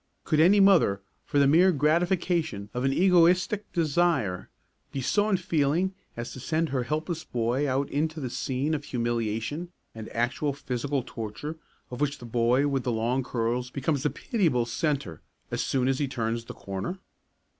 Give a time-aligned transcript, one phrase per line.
[0.23, 4.49] Could any mother, for the mere gratification of an egoistic desire,
[4.91, 9.69] be so unfeeling as to send her helpless boy out into the scene of humiliation
[9.93, 11.57] and actual physical torture
[11.91, 15.99] of which the boy with the long curls becomes the pitiable centre as soon as
[15.99, 16.97] he turns the corner?